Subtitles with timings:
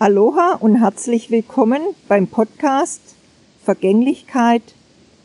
[0.00, 3.14] Aloha und herzlich willkommen beim Podcast
[3.62, 4.74] Vergänglichkeit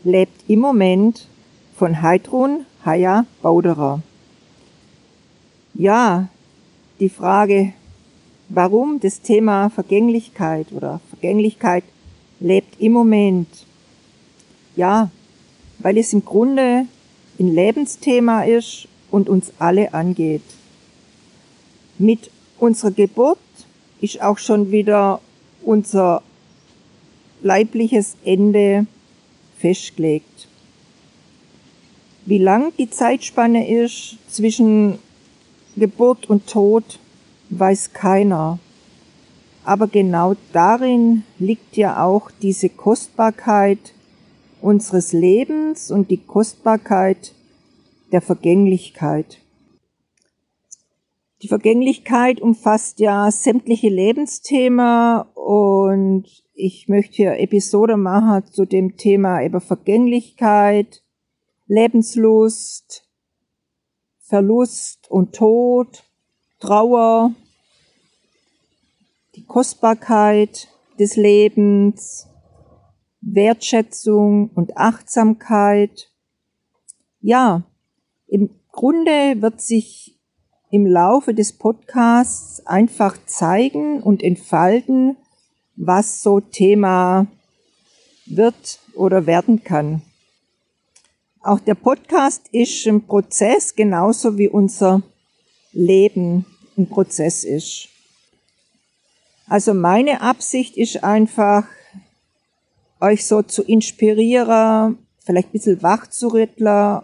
[0.04, 1.28] lebt im Moment
[1.76, 4.04] von Heidrun Haya Bauderer.
[5.74, 6.28] Ja,
[7.00, 7.74] die Frage,
[8.50, 11.84] warum das Thema Vergänglichkeit oder Vergänglichkeit
[12.40, 13.48] lebt im Moment.
[14.76, 15.10] Ja,
[15.80, 16.86] weil es im Grunde
[17.40, 20.44] ein Lebensthema ist und uns alle angeht.
[21.98, 22.30] Mit
[22.60, 23.40] unserer Geburt
[24.02, 25.22] ist auch schon wieder
[25.64, 26.22] unser
[27.42, 28.86] leibliches Ende
[29.58, 30.48] festgelegt.
[32.26, 35.00] Wie lang die Zeitspanne ist zwischen
[35.76, 37.00] Geburt und Tod,
[37.50, 38.60] weiß keiner.
[39.64, 43.94] Aber genau darin liegt ja auch diese Kostbarkeit
[44.62, 47.34] unseres Lebens und die Kostbarkeit
[48.12, 49.40] der Vergänglichkeit.
[51.42, 59.42] Die Vergänglichkeit umfasst ja sämtliche Lebensthemen und ich möchte hier Episode machen zu dem Thema
[59.46, 61.02] über Vergänglichkeit,
[61.68, 63.08] Lebenslust,
[64.20, 66.04] Verlust und Tod,
[66.60, 67.34] Trauer,
[69.36, 70.68] die Kostbarkeit
[71.00, 72.28] des Lebens,
[73.22, 76.12] Wertschätzung und Achtsamkeit.
[77.22, 77.64] Ja,
[78.28, 80.19] im Grunde wird sich
[80.72, 85.18] im Laufe des Podcasts einfach zeigen und entfalten,
[85.76, 87.28] was so Thema
[88.26, 90.02] wird oder werden kann.
[91.42, 95.02] Auch der Podcast ist ein Prozess, genauso wie unser
[95.72, 96.46] Leben
[96.78, 97.88] ein Prozess ist.
[99.48, 101.66] Also meine Absicht ist einfach,
[103.02, 107.02] euch so zu inspirieren, vielleicht ein bisschen wach zu rütteln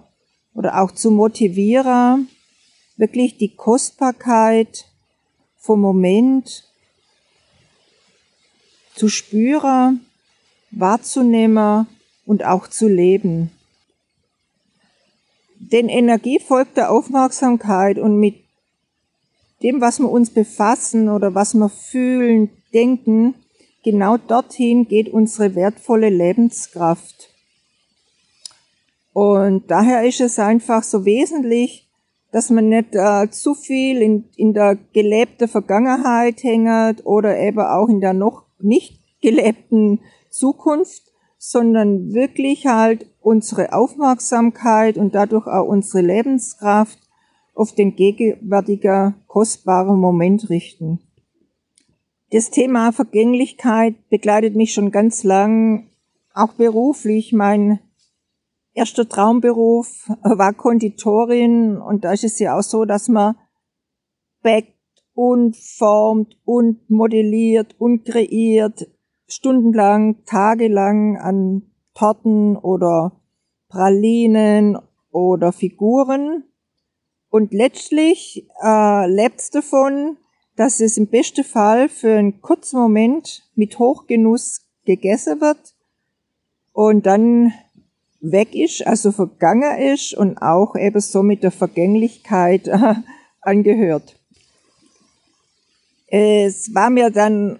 [0.53, 2.27] oder auch zu motivieren,
[2.97, 4.85] wirklich die Kostbarkeit
[5.57, 6.63] vom Moment
[8.95, 10.05] zu spüren,
[10.71, 11.87] wahrzunehmen
[12.25, 13.51] und auch zu leben.
[15.57, 18.35] Denn Energie folgt der Aufmerksamkeit und mit
[19.63, 23.35] dem, was wir uns befassen oder was wir fühlen, denken,
[23.83, 27.29] genau dorthin geht unsere wertvolle Lebenskraft.
[29.13, 31.84] Und daher ist es einfach so wesentlich,
[32.35, 37.87] dass man nicht äh, zu viel in, in der gelebten Vergangenheit hängt oder eben auch
[37.87, 46.01] in der noch nicht gelebten Zukunft, sondern wirklich halt unsere Aufmerksamkeit und dadurch auch unsere
[46.05, 46.99] Lebenskraft
[47.53, 50.99] auf den gegenwärtigen kostbaren Moment richten.
[52.31, 55.87] Das Thema Vergänglichkeit begleitet mich schon ganz lang,
[56.33, 57.31] auch beruflich.
[57.31, 57.79] Mein
[58.75, 63.35] erster Traumberuf war Konditorin und da ist es ja auch so, dass man
[64.43, 64.73] backt
[65.15, 68.87] und formt und modelliert und kreiert
[69.27, 73.13] stundenlang, tagelang an Torten oder
[73.69, 74.77] Pralinen
[75.11, 76.43] oder Figuren.
[77.29, 80.17] Und letztlich äh, lebt es davon,
[80.55, 85.75] dass es im besten Fall für einen kurzen Moment mit Hochgenuss gegessen wird
[86.71, 87.53] und dann
[88.31, 92.69] weg ist, also vergangen ist und auch eben so mit der Vergänglichkeit
[93.41, 94.15] angehört.
[96.07, 97.59] Es war mir dann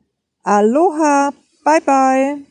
[0.42, 1.32] Aloha,
[1.64, 2.49] bye bye.